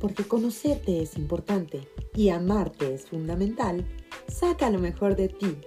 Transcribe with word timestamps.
Porque 0.00 0.24
conocerte 0.24 1.02
es 1.02 1.18
importante 1.18 1.86
y 2.14 2.30
amarte 2.30 2.94
es 2.94 3.06
fundamental, 3.06 3.84
saca 4.28 4.70
lo 4.70 4.78
mejor 4.78 5.14
de 5.14 5.28
ti. 5.28 5.58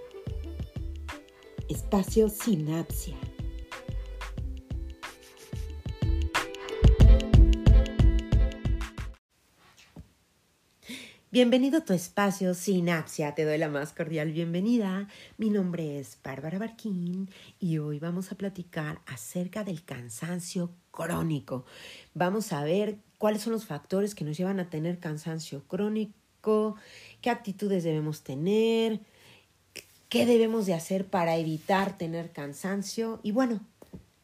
Espacio 1.68 2.28
Sinapsia. 2.28 3.16
Bienvenido 11.30 11.78
a 11.78 11.84
tu 11.84 11.92
espacio 11.92 12.54
Sinapsia. 12.54 13.34
Te 13.34 13.44
doy 13.44 13.58
la 13.58 13.68
más 13.68 13.92
cordial 13.92 14.32
bienvenida. 14.32 15.08
Mi 15.36 15.50
nombre 15.50 15.98
es 15.98 16.18
Bárbara 16.22 16.58
Barquín 16.58 17.28
y 17.58 17.78
hoy 17.78 17.98
vamos 17.98 18.30
a 18.30 18.36
platicar 18.36 19.00
acerca 19.06 19.64
del 19.64 19.84
cansancio 19.84 20.70
crónico. 20.92 21.64
Vamos 22.14 22.52
a 22.52 22.62
ver 22.62 22.98
cuáles 23.24 23.40
son 23.40 23.54
los 23.54 23.64
factores 23.64 24.14
que 24.14 24.22
nos 24.22 24.36
llevan 24.36 24.60
a 24.60 24.68
tener 24.68 24.98
cansancio 24.98 25.66
crónico, 25.66 26.76
qué 27.22 27.30
actitudes 27.30 27.82
debemos 27.82 28.20
tener, 28.20 29.00
qué 30.10 30.26
debemos 30.26 30.66
de 30.66 30.74
hacer 30.74 31.06
para 31.06 31.38
evitar 31.38 31.96
tener 31.96 32.32
cansancio 32.32 33.20
y 33.22 33.32
bueno, 33.32 33.60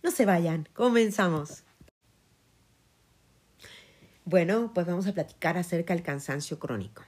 no 0.03 0.11
se 0.11 0.27
vayan, 0.27 0.69
comenzamos. 0.75 1.63
Bueno, 4.27 4.71
pues 4.75 4.87
vamos 4.87 5.07
a 5.07 5.15
platicar 5.15 5.57
acerca 5.57 5.95
del 5.95 6.03
cansancio 6.03 6.59
crónico. 6.59 7.03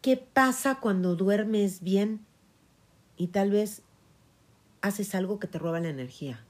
¿Qué 0.00 0.16
pasa 0.16 0.80
cuando 0.80 1.16
duermes 1.16 1.82
bien 1.82 2.24
y 3.18 3.26
tal 3.26 3.50
vez 3.50 3.82
haces 4.80 5.14
algo 5.14 5.38
que 5.38 5.48
te 5.48 5.58
roba 5.58 5.80
la 5.80 5.90
energía? 5.90 6.42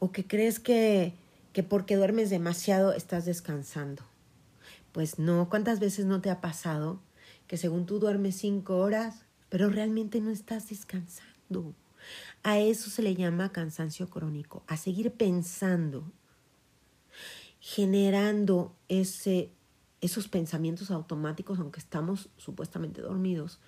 ¿O 0.00 0.10
que 0.10 0.26
crees 0.26 0.58
que, 0.58 1.14
que 1.52 1.62
porque 1.62 1.96
duermes 1.96 2.30
demasiado 2.30 2.92
estás 2.92 3.24
descansando? 3.24 4.02
Pues 4.92 5.18
no, 5.18 5.48
¿cuántas 5.48 5.80
veces 5.80 6.06
no 6.06 6.20
te 6.20 6.30
ha 6.30 6.40
pasado 6.40 7.00
que 7.46 7.56
según 7.56 7.86
tú 7.86 7.98
duermes 7.98 8.36
cinco 8.36 8.78
horas, 8.78 9.24
pero 9.48 9.68
realmente 9.68 10.20
no 10.20 10.30
estás 10.30 10.68
descansando? 10.68 11.74
A 12.42 12.58
eso 12.58 12.90
se 12.90 13.02
le 13.02 13.14
llama 13.14 13.52
cansancio 13.52 14.08
crónico, 14.10 14.64
a 14.66 14.76
seguir 14.76 15.12
pensando 15.12 16.12
generando 17.62 18.74
ese, 18.88 19.52
esos 20.00 20.26
pensamientos 20.26 20.90
automáticos, 20.90 21.60
aunque 21.60 21.78
estamos 21.78 22.28
supuestamente 22.36 23.00
dormidos, 23.00 23.60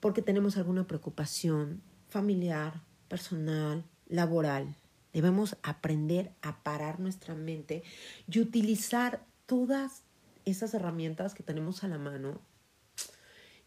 porque 0.00 0.22
tenemos 0.22 0.56
alguna 0.56 0.88
preocupación 0.88 1.82
familiar, 2.08 2.82
personal, 3.06 3.84
laboral. 4.08 4.74
Debemos 5.12 5.56
aprender 5.62 6.32
a 6.42 6.62
parar 6.62 7.00
nuestra 7.00 7.34
mente 7.34 7.82
y 8.30 8.40
utilizar 8.40 9.24
todas 9.46 10.02
esas 10.44 10.74
herramientas 10.74 11.34
que 11.34 11.42
tenemos 11.42 11.84
a 11.84 11.88
la 11.88 11.98
mano, 11.98 12.40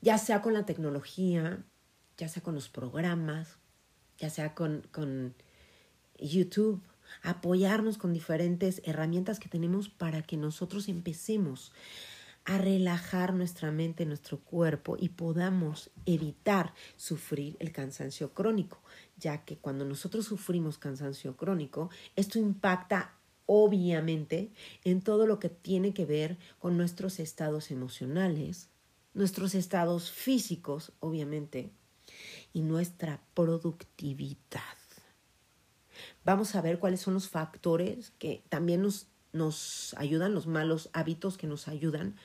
ya 0.02 0.18
sea 0.18 0.42
con 0.42 0.54
la 0.54 0.66
tecnología, 0.66 1.64
ya 2.18 2.28
sea 2.28 2.42
con 2.42 2.56
los 2.56 2.70
programas, 2.70 3.58
ya 4.18 4.30
sea 4.30 4.56
con, 4.56 4.88
con 4.92 5.36
YouTube, 6.20 6.82
apoyarnos 7.22 7.98
con 7.98 8.14
diferentes 8.14 8.82
herramientas 8.86 9.40
que 9.40 9.50
tenemos 9.50 9.90
para 9.90 10.22
que 10.22 10.38
nosotros 10.38 10.88
empecemos 10.88 11.72
a 12.46 12.58
relajar 12.58 13.34
nuestra 13.34 13.72
mente, 13.72 14.06
nuestro 14.06 14.40
cuerpo 14.40 14.98
y 15.00 15.10
podamos 15.10 15.92
evitar 16.06 16.74
sufrir 16.98 17.56
el 17.60 17.72
cansancio 17.72 18.34
crónico, 18.34 18.82
ya 19.18 19.46
que 19.46 19.58
cuando 19.58 19.86
nosotros 19.86 20.26
sufrimos 20.26 20.78
cansancio 20.78 21.38
crónico, 21.38 21.90
esto 22.16 22.40
impacta 22.40 23.16
obviamente 23.46 24.52
en 24.84 25.02
todo 25.02 25.28
lo 25.28 25.40
que 25.40 25.50
tiene 25.50 25.94
que 25.94 26.06
ver 26.06 26.38
con 26.60 26.78
nuestros 26.78 27.20
estados 27.20 27.72
emocionales, 27.72 28.70
nuestros 29.14 29.56
estados 29.56 30.12
físicos, 30.12 30.92
obviamente, 31.00 31.72
y 32.52 32.62
nuestra 32.62 33.22
productividad. 33.34 34.38
Vamos 36.26 36.56
a 36.56 36.62
ver 36.62 36.80
cuáles 36.80 37.02
son 37.02 37.14
los 37.14 37.30
factores 37.30 38.12
que 38.18 38.44
también 38.50 38.82
nos, 38.82 39.08
nos 39.34 39.94
ayudan, 39.98 40.34
los 40.34 40.48
malos 40.48 40.90
hábitos 40.94 41.38
que 41.38 41.48
nos 41.48 41.68
ayudan 41.68 42.16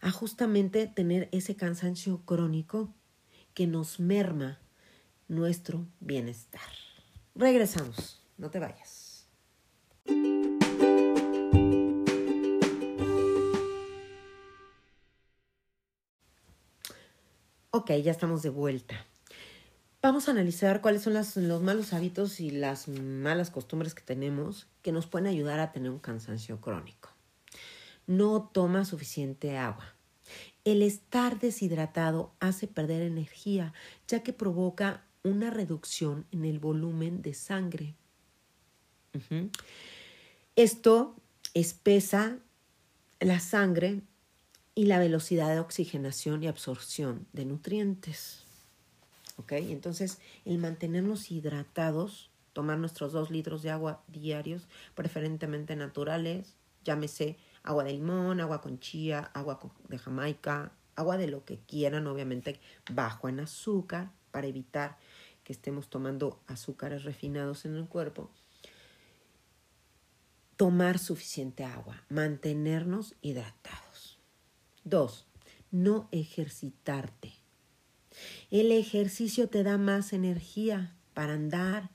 a 0.00 0.10
justamente 0.10 0.86
tener 0.86 1.28
ese 1.32 1.56
cansancio 1.56 2.22
crónico 2.24 2.94
que 3.52 3.66
nos 3.66 4.00
merma 4.00 4.58
nuestro 5.28 5.86
bienestar. 6.00 6.60
Regresamos, 7.34 8.22
no 8.38 8.50
te 8.50 8.58
vayas. 8.58 9.28
Ok, 17.70 17.90
ya 18.02 18.12
estamos 18.12 18.42
de 18.42 18.50
vuelta. 18.50 19.04
Vamos 20.04 20.28
a 20.28 20.32
analizar 20.32 20.82
cuáles 20.82 21.00
son 21.00 21.14
los 21.14 21.62
malos 21.62 21.94
hábitos 21.94 22.38
y 22.38 22.50
las 22.50 22.88
malas 22.88 23.50
costumbres 23.50 23.94
que 23.94 24.02
tenemos 24.02 24.66
que 24.82 24.92
nos 24.92 25.06
pueden 25.06 25.26
ayudar 25.26 25.60
a 25.60 25.72
tener 25.72 25.90
un 25.90 25.98
cansancio 25.98 26.60
crónico. 26.60 27.08
No 28.06 28.50
toma 28.52 28.84
suficiente 28.84 29.56
agua. 29.56 29.94
El 30.66 30.82
estar 30.82 31.40
deshidratado 31.40 32.34
hace 32.38 32.66
perder 32.66 33.00
energía, 33.00 33.72
ya 34.06 34.22
que 34.22 34.34
provoca 34.34 35.06
una 35.22 35.48
reducción 35.48 36.26
en 36.32 36.44
el 36.44 36.58
volumen 36.58 37.22
de 37.22 37.32
sangre. 37.32 37.94
Esto 40.54 41.16
espesa 41.54 42.36
la 43.20 43.40
sangre 43.40 44.02
y 44.74 44.84
la 44.84 44.98
velocidad 44.98 45.48
de 45.48 45.60
oxigenación 45.60 46.42
y 46.42 46.48
absorción 46.48 47.26
de 47.32 47.46
nutrientes. 47.46 48.43
¿Ok? 49.36 49.52
Entonces, 49.52 50.18
el 50.44 50.58
mantenernos 50.58 51.30
hidratados, 51.30 52.30
tomar 52.52 52.78
nuestros 52.78 53.12
dos 53.12 53.30
litros 53.30 53.62
de 53.62 53.70
agua 53.70 54.02
diarios, 54.08 54.68
preferentemente 54.94 55.76
naturales, 55.76 56.56
llámese 56.84 57.36
agua 57.62 57.84
de 57.84 57.92
limón, 57.92 58.40
agua 58.40 58.60
con 58.60 58.78
chía, 58.78 59.30
agua 59.34 59.58
de 59.88 59.98
Jamaica, 59.98 60.72
agua 60.96 61.16
de 61.16 61.26
lo 61.26 61.44
que 61.44 61.58
quieran, 61.58 62.06
obviamente 62.06 62.60
bajo 62.92 63.28
en 63.28 63.40
azúcar, 63.40 64.10
para 64.30 64.46
evitar 64.46 64.98
que 65.42 65.52
estemos 65.52 65.88
tomando 65.88 66.40
azúcares 66.46 67.04
refinados 67.04 67.64
en 67.64 67.76
el 67.76 67.86
cuerpo. 67.86 68.30
Tomar 70.56 70.98
suficiente 70.98 71.64
agua, 71.64 72.04
mantenernos 72.08 73.14
hidratados. 73.20 74.18
Dos, 74.84 75.26
no 75.70 76.08
ejercitarte. 76.12 77.43
El 78.54 78.70
ejercicio 78.70 79.48
te 79.48 79.64
da 79.64 79.78
más 79.78 80.12
energía 80.12 80.94
para 81.12 81.32
andar, 81.34 81.90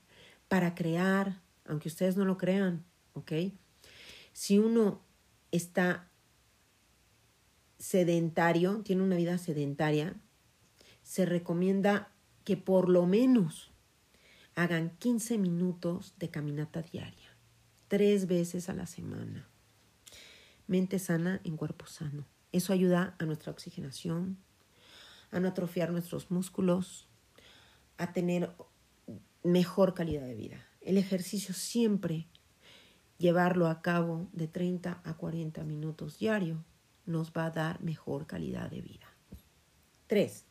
para 0.46 0.74
crear, 0.74 1.40
aunque 1.64 1.88
ustedes 1.88 2.18
no 2.18 2.26
lo 2.26 2.36
crean, 2.36 2.84
¿ok? 3.14 3.32
Si 4.34 4.58
uno 4.58 5.00
está 5.52 6.10
sedentario, 7.78 8.82
tiene 8.82 9.02
una 9.02 9.16
vida 9.16 9.38
sedentaria, 9.38 10.20
se 11.02 11.24
recomienda 11.24 12.12
que 12.44 12.58
por 12.58 12.90
lo 12.90 13.06
menos 13.06 13.70
hagan 14.54 14.94
15 14.98 15.38
minutos 15.38 16.12
de 16.18 16.28
caminata 16.28 16.82
diaria, 16.82 17.38
tres 17.88 18.26
veces 18.26 18.68
a 18.68 18.74
la 18.74 18.84
semana. 18.84 19.48
Mente 20.66 20.98
sana 20.98 21.40
en 21.42 21.56
cuerpo 21.56 21.86
sano. 21.86 22.26
Eso 22.52 22.74
ayuda 22.74 23.16
a 23.18 23.24
nuestra 23.24 23.50
oxigenación, 23.50 24.36
a 25.30 25.40
no 25.40 25.48
atrofiar 25.48 25.90
nuestros 25.90 26.30
músculos, 26.30 27.08
a 27.98 28.12
tener 28.12 28.50
mejor 29.42 29.94
calidad 29.94 30.26
de 30.26 30.34
vida. 30.34 30.66
El 30.80 30.96
ejercicio 30.98 31.54
siempre, 31.54 32.26
llevarlo 33.18 33.68
a 33.68 33.82
cabo 33.82 34.28
de 34.32 34.48
30 34.48 35.00
a 35.04 35.16
40 35.16 35.62
minutos 35.64 36.18
diario, 36.18 36.64
nos 37.06 37.32
va 37.32 37.46
a 37.46 37.50
dar 37.50 37.82
mejor 37.82 38.26
calidad 38.26 38.70
de 38.70 38.80
vida. 38.80 39.06
3. 40.06 40.44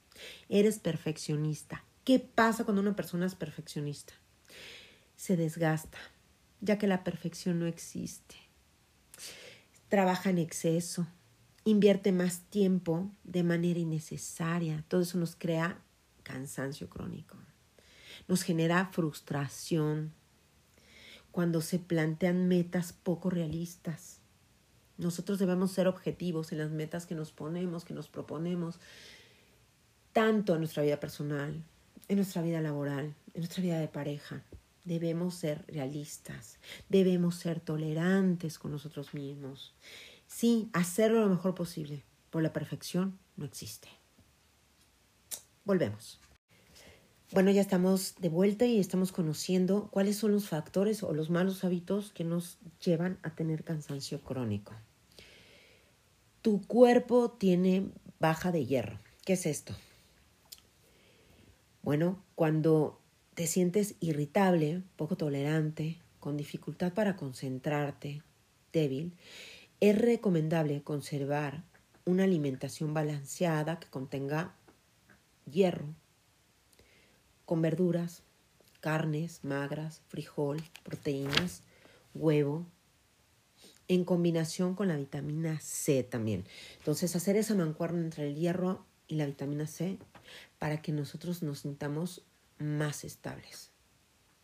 Eres 0.49 0.79
perfeccionista. 0.79 1.83
¿Qué 2.03 2.19
pasa 2.19 2.63
cuando 2.63 2.81
una 2.81 2.95
persona 2.95 3.25
es 3.25 3.35
perfeccionista? 3.35 4.13
Se 5.15 5.35
desgasta, 5.35 5.97
ya 6.61 6.77
que 6.77 6.87
la 6.87 7.03
perfección 7.03 7.59
no 7.59 7.65
existe. 7.65 8.35
Trabaja 9.89 10.29
en 10.29 10.37
exceso, 10.37 11.07
invierte 11.63 12.11
más 12.11 12.41
tiempo 12.49 13.11
de 13.23 13.43
manera 13.43 13.79
innecesaria. 13.79 14.83
Todo 14.87 15.01
eso 15.01 15.17
nos 15.17 15.35
crea 15.35 15.81
cansancio 16.23 16.89
crónico. 16.89 17.37
Nos 18.27 18.43
genera 18.43 18.89
frustración 18.91 20.13
cuando 21.31 21.61
se 21.61 21.79
plantean 21.79 22.47
metas 22.47 22.93
poco 22.93 23.29
realistas. 23.29 24.19
Nosotros 24.97 25.39
debemos 25.39 25.71
ser 25.71 25.87
objetivos 25.87 26.51
en 26.51 26.57
las 26.57 26.71
metas 26.71 27.05
que 27.05 27.15
nos 27.15 27.31
ponemos, 27.31 27.85
que 27.85 27.93
nos 27.93 28.09
proponemos, 28.09 28.79
tanto 30.11 30.53
en 30.53 30.59
nuestra 30.59 30.83
vida 30.83 30.99
personal, 30.99 31.63
en 32.07 32.15
nuestra 32.17 32.41
vida 32.41 32.59
laboral, 32.59 33.15
en 33.33 33.41
nuestra 33.41 33.63
vida 33.63 33.79
de 33.79 33.87
pareja. 33.87 34.43
Debemos 34.83 35.35
ser 35.35 35.63
realistas, 35.67 36.57
debemos 36.89 37.35
ser 37.35 37.59
tolerantes 37.59 38.57
con 38.57 38.71
nosotros 38.71 39.13
mismos 39.13 39.73
Sí, 40.29 40.69
hacerlo 40.73 41.21
lo 41.21 41.27
mejor 41.27 41.55
posible, 41.55 42.05
pero 42.29 42.41
la 42.41 42.53
perfección 42.53 43.17
no 43.35 43.45
existe. 43.45 43.89
Volvemos. 45.65 46.21
Bueno, 47.31 47.51
ya 47.51 47.61
estamos 47.61 48.15
de 48.19 48.29
vuelta 48.29 48.65
y 48.65 48.79
estamos 48.79 49.11
conociendo 49.11 49.89
cuáles 49.91 50.17
son 50.17 50.31
los 50.31 50.47
factores 50.47 51.03
o 51.03 51.13
los 51.13 51.29
malos 51.29 51.63
hábitos 51.63 52.11
que 52.11 52.23
nos 52.23 52.59
llevan 52.83 53.19
a 53.23 53.35
tener 53.35 53.63
cansancio 53.63 54.21
crónico. 54.21 54.73
Tu 56.41 56.61
cuerpo 56.61 57.31
tiene 57.31 57.89
baja 58.19 58.51
de 58.51 58.65
hierro. 58.65 58.99
¿Qué 59.25 59.33
es 59.33 59.45
esto? 59.45 59.75
Bueno, 61.81 62.23
cuando 62.35 62.99
te 63.33 63.47
sientes 63.47 63.95
irritable, 63.99 64.83
poco 64.95 65.17
tolerante, 65.17 65.99
con 66.19 66.37
dificultad 66.37 66.93
para 66.93 67.15
concentrarte, 67.15 68.21
débil, 68.71 69.13
es 69.81 69.97
recomendable 69.97 70.81
conservar 70.83 71.63
una 72.05 72.23
alimentación 72.23 72.93
balanceada 72.93 73.79
que 73.79 73.87
contenga 73.87 74.55
hierro, 75.49 75.93
con 77.45 77.61
verduras, 77.61 78.23
carnes 78.81 79.43
magras, 79.43 80.01
frijol, 80.07 80.61
proteínas, 80.83 81.63
huevo, 82.13 82.65
en 83.87 84.05
combinación 84.05 84.75
con 84.75 84.87
la 84.87 84.97
vitamina 84.97 85.59
C 85.59 86.03
también. 86.03 86.45
Entonces, 86.77 87.15
hacer 87.15 87.35
esa 87.35 87.55
mancuerna 87.55 88.01
entre 88.01 88.27
el 88.27 88.35
hierro 88.35 88.85
y 89.07 89.15
la 89.15 89.25
vitamina 89.25 89.65
C 89.65 89.97
para 90.59 90.81
que 90.81 90.91
nosotros 90.91 91.41
nos 91.41 91.59
sintamos 91.59 92.23
más 92.59 93.03
estables. 93.03 93.71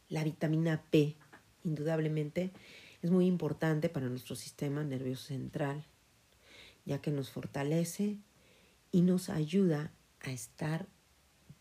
La 0.10 0.24
vitamina 0.24 0.84
B, 0.92 1.16
indudablemente, 1.64 2.52
es 3.06 3.12
muy 3.12 3.28
importante 3.28 3.88
para 3.88 4.10
nuestro 4.10 4.36
sistema 4.36 4.84
nervioso 4.84 5.28
central, 5.28 5.86
ya 6.86 7.02
que 7.02 7.12
nos 7.12 7.30
fortalece 7.30 8.18
y 8.92 9.04
nos 9.04 9.30
ayuda 9.30 9.92
a 10.22 10.31
estar 10.31 10.88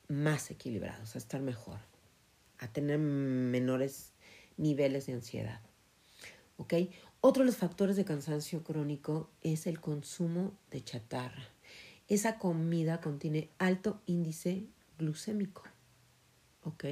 más 0.08 0.50
equilibrados, 0.50 1.14
a 1.14 1.18
estar 1.18 1.42
mejor, 1.42 1.80
a 2.58 2.68
tener 2.68 2.98
menores 2.98 4.14
niveles 4.56 5.04
de 5.04 5.12
ansiedad. 5.12 5.60
¿Ok? 6.56 6.72
Otro 7.20 7.42
de 7.42 7.48
los 7.48 7.58
factores 7.58 7.96
de 7.96 8.06
cansancio 8.06 8.64
crónico 8.64 9.28
es 9.42 9.66
el 9.66 9.82
consumo 9.82 10.56
de 10.70 10.82
chatarra. 10.82 11.50
Esa 12.08 12.38
comida 12.38 13.02
contiene 13.02 13.50
alto 13.58 14.00
índice 14.06 14.64
glucémico. 14.98 15.62
¿Ok? 16.62 16.84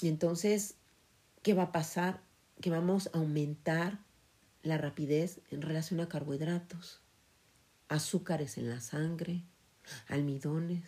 Y 0.00 0.08
entonces, 0.08 0.76
¿qué 1.42 1.52
va 1.52 1.64
a 1.64 1.72
pasar? 1.72 2.25
Que 2.60 2.70
vamos 2.70 3.10
a 3.12 3.18
aumentar 3.18 3.98
la 4.62 4.78
rapidez 4.78 5.40
en 5.50 5.62
relación 5.62 6.00
a 6.00 6.08
carbohidratos, 6.08 7.00
azúcares 7.88 8.58
en 8.58 8.68
la 8.68 8.80
sangre, 8.80 9.44
almidones, 10.08 10.82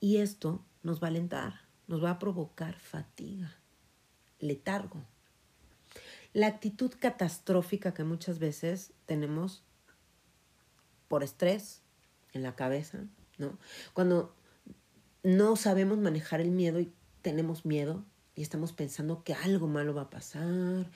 y 0.00 0.18
esto 0.18 0.64
nos 0.82 1.02
va 1.02 1.08
a 1.08 1.10
alentar, 1.10 1.60
nos 1.86 2.02
va 2.02 2.12
a 2.12 2.18
provocar 2.18 2.78
fatiga, 2.78 3.56
letargo. 4.38 5.04
La 6.32 6.46
actitud 6.46 6.92
catastrófica 6.98 7.92
que 7.92 8.04
muchas 8.04 8.38
veces 8.38 8.92
tenemos 9.06 9.62
por 11.08 11.24
estrés 11.24 11.82
en 12.32 12.42
la 12.42 12.54
cabeza, 12.54 13.04
¿no? 13.36 13.58
Cuando 13.92 14.34
no 15.22 15.56
sabemos 15.56 15.98
manejar 15.98 16.40
el 16.40 16.50
miedo 16.50 16.80
y 16.80 16.92
tenemos 17.20 17.66
miedo 17.66 18.04
y 18.40 18.42
estamos 18.42 18.72
pensando 18.72 19.22
que 19.22 19.34
algo 19.34 19.68
malo 19.68 19.92
va 19.92 20.00
a 20.00 20.08
pasar, 20.08 20.90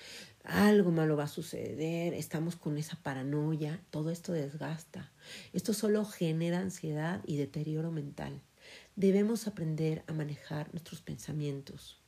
algo 0.45 0.91
malo 0.93 1.15
va 1.15 1.25
a 1.25 1.29
suceder, 1.29 2.15
estamos 2.15 2.57
con 2.57 2.79
esa 2.79 2.97
paranoia, 3.03 3.83
todo 3.91 4.09
esto 4.09 4.33
desgasta. 4.33 5.13
Esto 5.53 5.75
solo 5.75 6.07
genera 6.07 6.61
ansiedad 6.61 7.21
y 7.27 7.37
deterioro 7.37 7.93
mental. 7.93 8.41
Debemos 8.97 9.47
aprender 9.47 10.05
a 10.07 10.15
manejar 10.15 10.73
nuestros 10.73 11.03
pensamientos. 11.03 12.01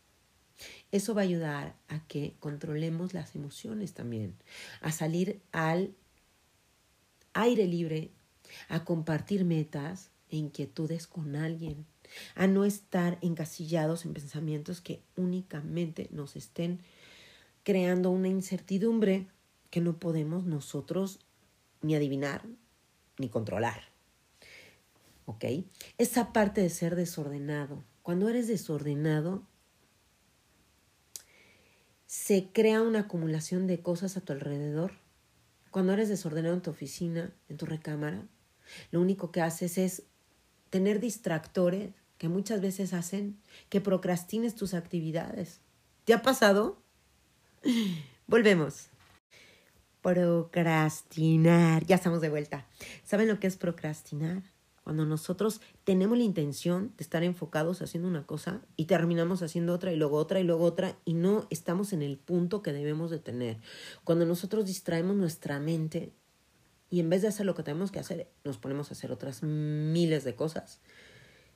Eso 0.91 1.15
va 1.15 1.21
a 1.21 1.25
ayudar 1.25 1.77
a 1.89 2.07
que 2.07 2.35
controlemos 2.41 3.13
las 3.13 3.35
emociones 3.37 3.93
también, 3.93 4.37
a 4.81 4.91
salir 4.91 5.43
al 5.53 5.95
aire 7.35 7.67
libre, 7.67 8.11
a 8.71 8.87
compartir 8.87 9.45
metas 9.45 10.09
e 10.31 10.39
inquietudes 10.39 11.07
con 11.07 11.37
alguien, 11.37 11.85
a 12.35 12.47
no 12.47 12.65
estar 12.65 13.19
encasillados 13.21 14.05
en 14.05 14.15
pensamientos 14.15 14.81
que 14.81 15.03
únicamente 15.17 16.09
nos 16.13 16.37
estén 16.37 16.81
creando 17.63 18.11
una 18.11 18.29
incertidumbre 18.29 19.27
que 19.71 19.81
no 19.81 19.99
podemos 19.99 20.45
nosotros 20.45 21.19
ni 21.83 21.95
adivinar 21.95 22.43
ni 23.19 23.29
controlar. 23.29 23.83
¿Ok? 25.25 25.45
Esa 25.99 26.33
parte 26.33 26.61
de 26.61 26.71
ser 26.71 26.95
desordenado. 26.95 27.83
Cuando 28.03 28.29
eres 28.29 28.47
desordenado, 28.47 29.43
se 32.07 32.51
crea 32.53 32.83
una 32.83 33.01
acumulación 33.01 33.67
de 33.67 33.81
cosas 33.81 34.17
a 34.17 34.21
tu 34.21 34.33
alrededor. 34.33 34.93
Cuando 35.71 35.93
eres 35.93 36.09
desordenado 36.09 36.55
en 36.55 36.63
tu 36.63 36.71
oficina, 36.71 37.35
en 37.49 37.57
tu 37.57 37.67
recámara, 37.67 38.27
lo 38.91 39.01
único 39.01 39.33
que 39.33 39.41
haces 39.41 39.79
es 39.79 40.05
tener 40.77 41.01
distractores 41.01 41.95
que 42.19 42.29
muchas 42.29 42.61
veces 42.61 42.93
hacen 42.93 43.41
que 43.71 43.81
procrastines 43.81 44.55
tus 44.55 44.75
actividades. 44.75 45.63
¿Te 46.05 46.13
ha 46.13 46.21
pasado? 46.21 46.83
Volvemos. 48.27 48.89
Procrastinar. 50.03 51.87
Ya 51.87 51.97
estamos 51.97 52.21
de 52.21 52.29
vuelta. 52.29 52.67
¿Saben 53.05 53.27
lo 53.27 53.41
que 53.41 53.47
es 53.47 53.57
procrastinar? 53.57 54.43
Cuando 54.85 55.07
nosotros 55.07 55.63
tenemos 55.85 56.19
la 56.19 56.25
intención 56.25 56.93
de 56.99 57.03
estar 57.03 57.25
enfocados 57.25 57.81
haciendo 57.81 58.07
una 58.07 58.27
cosa 58.27 58.61
y 58.77 58.85
terminamos 58.85 59.41
haciendo 59.41 59.73
otra 59.73 59.93
y 59.93 59.97
luego 59.97 60.19
otra 60.19 60.41
y 60.41 60.45
luego 60.45 60.65
otra 60.67 60.99
y 61.07 61.15
no 61.15 61.47
estamos 61.49 61.95
en 61.95 62.03
el 62.03 62.19
punto 62.19 62.61
que 62.61 62.75
debemos 62.75 63.11
de 63.11 63.19
tener. 63.19 63.57
Cuando 64.05 64.27
nosotros 64.27 64.67
distraemos 64.67 65.17
nuestra 65.17 65.59
mente 65.59 66.13
y 66.91 67.01
en 67.01 67.11
vez 67.11 67.23
de 67.23 67.29
hacer 67.29 67.47
lo 67.47 67.55
que 67.55 67.63
tenemos 67.63 67.91
que 67.91 67.99
hacer, 67.99 68.31
nos 68.45 68.59
ponemos 68.59 68.91
a 68.91 68.95
hacer 68.95 69.11
otras 69.11 69.43
miles 69.43 70.25
de 70.25 70.35
cosas 70.35 70.81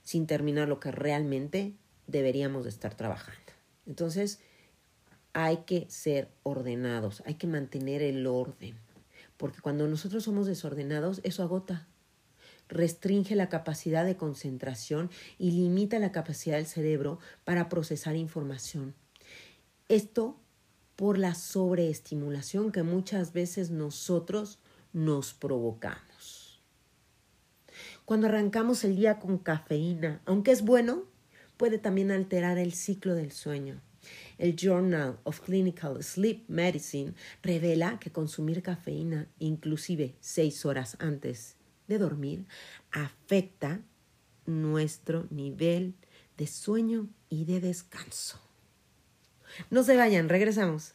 sin 0.03 0.27
terminar 0.27 0.69
lo 0.69 0.81
que 0.81 0.91
realmente 0.91 1.75
deberíamos 2.07 2.65
de 2.65 2.71
estar 2.71 2.95
trabajando. 2.95 3.53
Entonces, 3.87 4.41
hay 5.33 5.59
que 5.59 5.87
ser 5.89 6.31
ordenados, 6.43 7.23
hay 7.27 7.35
que 7.35 7.47
mantener 7.47 8.03
el 8.03 8.27
orden, 8.27 8.77
porque 9.37 9.61
cuando 9.61 9.87
nosotros 9.87 10.25
somos 10.25 10.47
desordenados, 10.47 11.21
eso 11.23 11.43
agota, 11.43 11.87
restringe 12.69 13.37
la 13.37 13.49
capacidad 13.49 14.05
de 14.05 14.17
concentración 14.17 15.11
y 15.39 15.53
limita 15.53 15.99
la 15.99 16.13
capacidad 16.13 16.57
del 16.57 16.67
cerebro 16.67 17.19
para 17.45 17.69
procesar 17.69 18.17
información. 18.17 18.95
Esto 19.89 20.37
por 20.97 21.19
la 21.19 21.35
sobreestimulación 21.35 22.73
que 22.73 22.83
muchas 22.83 23.33
veces 23.33 23.71
nosotros 23.71 24.59
nos 24.93 25.35
provocamos. 25.35 26.61
Cuando 28.05 28.27
arrancamos 28.27 28.85
el 28.85 28.97
día 28.97 29.19
con 29.21 29.39
cafeína, 29.39 30.21
aunque 30.25 30.51
es 30.51 30.63
bueno, 30.63 31.05
puede 31.57 31.79
también 31.79 32.11
alterar 32.11 32.59
el 32.59 32.73
ciclo 32.73 33.15
del 33.15 33.33
sueño. 33.33 33.81
El 34.39 34.57
Journal 34.57 35.19
of 35.25 35.41
Clinical 35.41 36.03
Sleep 36.03 36.45
Medicine 36.49 37.13
revela 37.43 37.99
que 38.01 38.11
consumir 38.11 38.63
cafeína, 38.63 39.29
inclusive 39.39 40.15
seis 40.21 40.65
horas 40.65 40.97
antes 40.99 41.57
de 41.87 41.99
dormir 41.99 42.47
afecta 42.91 43.81
nuestro 44.47 45.27
nivel 45.31 45.95
de 46.39 46.47
sueño 46.47 47.09
y 47.29 47.45
de 47.45 47.61
descanso. 47.61 48.41
No 49.69 49.83
se 49.83 49.97
vayan, 49.97 50.29
regresamos. 50.29 50.95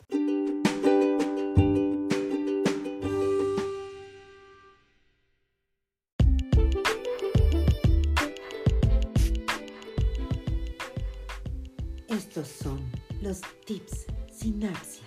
Estos 12.36 12.54
son 12.64 12.92
los 13.22 13.40
tips 13.66 14.08
sinapsia 14.30 15.06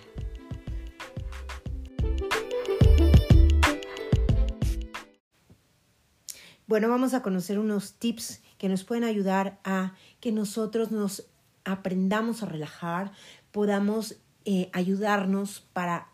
Bueno, 6.65 6.89
vamos 6.89 7.13
a 7.13 7.21
conocer 7.21 7.59
unos 7.59 7.93
tips 7.93 8.41
que 8.57 8.67
nos 8.67 8.83
pueden 8.83 9.03
ayudar 9.03 9.59
a 9.63 9.93
que 10.19 10.31
nosotros 10.31 10.89
nos 10.89 11.27
aprendamos 11.65 12.41
a 12.41 12.47
relajar, 12.47 13.11
podamos 13.51 14.15
eh, 14.45 14.71
ayudarnos 14.73 15.59
para 15.71 16.07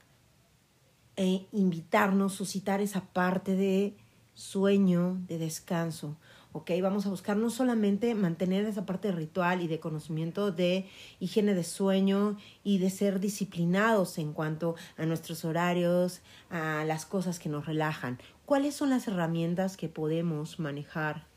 eh, 1.15 1.45
invitarnos, 1.53 2.33
suscitar 2.33 2.81
esa 2.81 3.05
parte 3.05 3.55
de 3.55 3.95
sueño, 4.33 5.23
de 5.29 5.37
descanso. 5.37 6.17
¿Ok? 6.55 6.71
Vamos 6.81 7.05
a 7.05 7.09
buscar 7.09 7.35
no 7.35 7.49
solamente 7.49 8.15
mantener 8.15 8.63
esa 8.63 8.85
parte 8.85 9.11
ritual 9.11 9.61
y 9.61 9.67
de 9.67 9.81
conocimiento 9.81 10.53
de 10.53 10.89
higiene 11.19 11.53
de 11.53 11.65
sueño 11.65 12.37
y 12.63 12.77
de 12.77 12.89
ser 12.89 13.19
disciplinados 13.19 14.17
en 14.19 14.31
cuanto 14.31 14.75
a 14.95 15.05
nuestros 15.05 15.43
horarios, 15.43 16.21
a 16.49 16.85
las 16.85 17.05
cosas 17.05 17.39
que 17.39 17.49
nos 17.49 17.65
relajan. 17.65 18.19
¿Cuáles 18.45 18.73
son 18.73 18.89
las 18.89 19.05
herramientas 19.09 19.75
que 19.75 19.89
podemos 19.89 20.57
manejar 20.57 21.27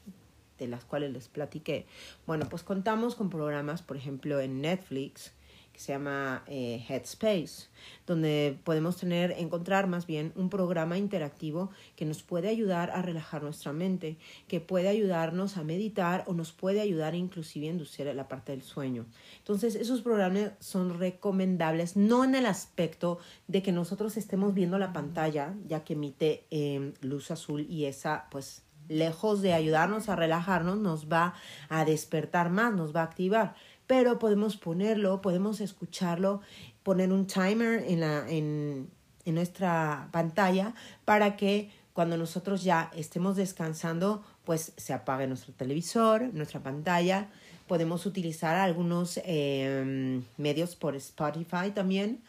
de 0.56 0.68
las 0.68 0.84
cuales 0.84 1.12
les 1.12 1.26
platiqué? 1.26 1.86
Bueno, 2.24 2.48
pues 2.48 2.62
contamos 2.62 3.16
con 3.16 3.28
programas, 3.28 3.82
por 3.82 3.96
ejemplo, 3.96 4.38
en 4.38 4.60
Netflix, 4.60 5.32
se 5.78 5.92
llama 5.92 6.42
eh, 6.48 6.84
Headspace, 6.88 7.68
donde 8.06 8.58
podemos 8.64 8.96
tener, 8.96 9.32
encontrar 9.38 9.86
más 9.86 10.06
bien 10.06 10.32
un 10.34 10.50
programa 10.50 10.98
interactivo 10.98 11.70
que 11.94 12.04
nos 12.04 12.22
puede 12.22 12.48
ayudar 12.48 12.90
a 12.90 13.00
relajar 13.02 13.42
nuestra 13.42 13.72
mente, 13.72 14.16
que 14.48 14.60
puede 14.60 14.88
ayudarnos 14.88 15.56
a 15.56 15.62
meditar 15.62 16.24
o 16.26 16.34
nos 16.34 16.52
puede 16.52 16.80
ayudar 16.80 17.14
inclusive 17.14 17.68
a 17.68 17.70
inducir 17.70 18.06
la 18.06 18.28
parte 18.28 18.52
del 18.52 18.62
sueño. 18.62 19.06
Entonces, 19.38 19.76
esos 19.76 20.02
programas 20.02 20.52
son 20.58 20.98
recomendables, 20.98 21.96
no 21.96 22.24
en 22.24 22.34
el 22.34 22.46
aspecto 22.46 23.18
de 23.46 23.62
que 23.62 23.72
nosotros 23.72 24.16
estemos 24.16 24.54
viendo 24.54 24.78
la 24.78 24.92
pantalla, 24.92 25.54
ya 25.66 25.84
que 25.84 25.92
emite 25.92 26.44
em, 26.50 26.94
luz 27.00 27.30
azul 27.30 27.66
y 27.68 27.84
esa, 27.84 28.26
pues, 28.30 28.62
lejos 28.88 29.42
de 29.42 29.52
ayudarnos 29.52 30.08
a 30.08 30.16
relajarnos, 30.16 30.78
nos 30.78 31.08
va 31.08 31.34
a 31.68 31.84
despertar 31.84 32.50
más, 32.50 32.74
nos 32.74 32.94
va 32.94 33.00
a 33.02 33.04
activar 33.04 33.54
pero 33.88 34.20
podemos 34.20 34.56
ponerlo, 34.56 35.20
podemos 35.20 35.60
escucharlo, 35.60 36.42
poner 36.84 37.10
un 37.10 37.26
timer 37.26 37.82
en, 37.88 38.00
la, 38.00 38.28
en, 38.28 38.88
en 39.24 39.34
nuestra 39.34 40.08
pantalla 40.12 40.74
para 41.04 41.36
que 41.36 41.70
cuando 41.94 42.16
nosotros 42.16 42.62
ya 42.62 42.92
estemos 42.94 43.34
descansando, 43.34 44.22
pues 44.44 44.72
se 44.76 44.92
apague 44.92 45.26
nuestro 45.26 45.52
televisor, 45.52 46.32
nuestra 46.32 46.60
pantalla. 46.60 47.28
Podemos 47.66 48.06
utilizar 48.06 48.56
algunos 48.56 49.18
em, 49.24 50.22
medios 50.36 50.76
por 50.76 50.94
Spotify 50.94 51.72
también 51.74 52.20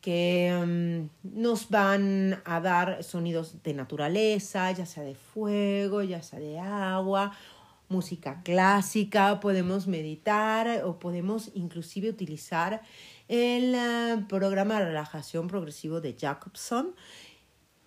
que 0.00 0.48
em, 0.48 1.08
nos 1.22 1.70
van 1.70 2.42
a 2.44 2.60
dar 2.60 3.02
sonidos 3.02 3.62
de 3.62 3.72
naturaleza, 3.72 4.70
ya 4.72 4.84
sea 4.84 5.02
de 5.02 5.14
fuego, 5.14 6.02
ya 6.02 6.22
sea 6.22 6.38
de 6.38 6.58
agua 6.58 7.32
música 7.94 8.42
clásica, 8.42 9.38
podemos 9.38 9.86
meditar 9.86 10.82
o 10.84 10.98
podemos 10.98 11.52
inclusive 11.54 12.08
utilizar 12.08 12.82
el 13.28 13.74
eh, 13.74 14.24
programa 14.28 14.80
de 14.80 14.86
relajación 14.86 15.46
progresivo 15.46 16.00
de 16.00 16.16
Jacobson, 16.18 16.94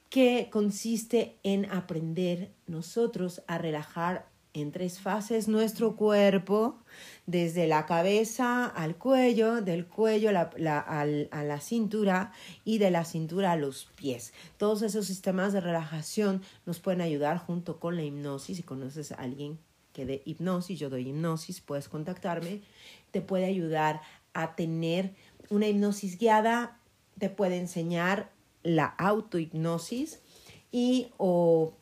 que 0.09 0.47
consiste 0.49 1.37
en 1.43 1.69
aprender 1.69 2.53
nosotros 2.67 3.41
a 3.47 3.57
relajar 3.57 4.29
en 4.53 4.71
tres 4.71 4.99
fases 4.99 5.49
nuestro 5.49 5.95
cuerpo, 5.95 6.79
desde 7.25 7.67
la 7.67 7.85
cabeza 7.85 8.65
al 8.65 8.95
cuello, 8.95 9.61
del 9.61 9.85
cuello 9.85 10.29
a 10.29 11.43
la 11.43 11.59
cintura 11.59 12.31
y 12.63 12.77
de 12.77 12.89
la 12.89 13.03
cintura 13.03 13.51
a 13.51 13.57
los 13.57 13.85
pies. 13.95 14.33
Todos 14.57 14.81
esos 14.81 15.05
sistemas 15.05 15.51
de 15.53 15.61
relajación 15.61 16.41
nos 16.65 16.79
pueden 16.79 17.01
ayudar 17.01 17.37
junto 17.37 17.79
con 17.79 17.97
la 17.97 18.03
hipnosis. 18.03 18.57
Si 18.57 18.63
conoces 18.63 19.11
a 19.11 19.15
alguien 19.15 19.59
que 19.97 20.05
de 20.05 20.21
hipnosis, 20.25 20.77
yo 20.77 20.91
doy 20.91 21.09
hipnosis, 21.09 21.59
puedes 21.59 21.89
contactarme, 21.89 22.61
te 23.09 23.19
puede 23.19 23.45
ayudar 23.45 24.01
a 24.35 24.55
tener 24.55 25.15
una 25.49 25.67
hipnosis 25.67 26.19
guiada, 26.19 26.77
te 27.17 27.31
puede 27.31 27.57
enseñar 27.57 28.29
la 28.61 28.85
autohipnosis 28.85 30.19
y 30.71 31.07
o 31.17 31.73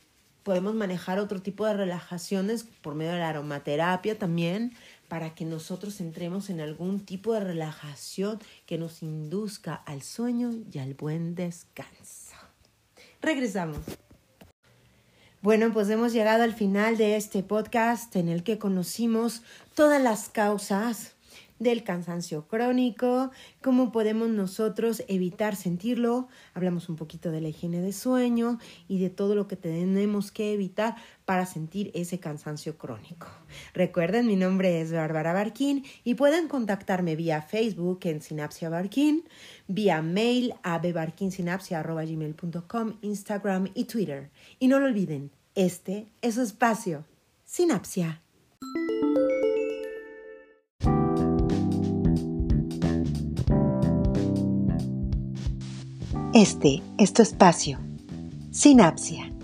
podemos 0.44 0.76
manejar 0.76 1.20
otro 1.20 1.42
tipo 1.42 1.66
de 1.66 1.74
relajaciones 1.74 2.66
por 2.82 2.96
medio 2.96 3.12
de 3.12 3.20
la 3.20 3.28
aromaterapia 3.28 4.18
también 4.18 4.72
para 5.10 5.36
que 5.36 5.44
nosotros 5.44 6.00
entremos 6.00 6.50
en 6.50 6.62
algún 6.62 7.02
tipo 7.06 7.34
de 7.34 7.42
relajación 7.42 8.40
que 8.66 8.78
nos 8.78 9.04
induzca 9.04 9.76
al 9.76 10.02
sueño 10.02 10.54
y 10.72 10.80
al 10.80 10.94
buen 10.94 11.36
descanso. 11.36 12.38
Regresamos. 13.22 13.80
Bueno, 15.46 15.72
pues 15.72 15.88
hemos 15.92 16.12
llegado 16.12 16.42
al 16.42 16.56
final 16.56 16.98
de 16.98 17.18
este 17.18 17.44
podcast 17.44 18.16
en 18.16 18.30
el 18.30 18.42
que 18.42 18.58
conocimos 18.58 19.44
todas 19.76 20.02
las 20.02 20.28
causas 20.28 21.15
del 21.66 21.84
cansancio 21.84 22.48
crónico, 22.48 23.32
cómo 23.62 23.92
podemos 23.92 24.30
nosotros 24.30 25.04
evitar 25.08 25.56
sentirlo, 25.56 26.28
hablamos 26.54 26.90
un 26.90 26.96
poquito 26.96 27.32
de 27.32 27.42
la 27.42 27.48
higiene 27.48 27.82
de 27.82 27.92
sueño 27.92 28.60
y 28.88 29.00
de 29.00 29.10
todo 29.10 29.34
lo 29.34 29.48
que 29.48 29.56
tenemos 29.56 30.32
que 30.32 30.54
evitar 30.54 30.96
para 31.26 31.48
sentir 31.48 31.90
ese 31.96 32.20
cansancio 32.20 32.78
crónico. 32.78 33.26
Recuerden, 33.74 34.28
mi 34.28 34.36
nombre 34.36 34.80
es 34.80 34.94
Bárbara 34.94 35.34
Barquín 35.34 35.84
y 36.04 36.14
pueden 36.14 36.48
contactarme 36.48 37.16
vía 37.16 37.42
Facebook 37.42 38.02
en 38.04 38.22
Sinapsia 38.22 38.70
Barquín, 38.70 39.24
vía 39.68 40.04
mail 40.04 40.54
a 40.62 40.78
bebarquinsinapsia.gmail.com, 40.78 42.94
Instagram 43.02 43.72
y 43.74 43.86
Twitter. 43.86 44.30
Y 44.60 44.68
no 44.68 44.80
lo 44.80 44.86
olviden, 44.86 45.32
este 45.56 46.12
es 46.22 46.36
su 46.36 46.42
espacio, 46.42 47.06
Sinapsia. 47.44 48.22
Este 56.36 56.82
es 56.98 57.14
tu 57.14 57.22
espacio, 57.22 57.80
Sinapsia. 58.52 59.35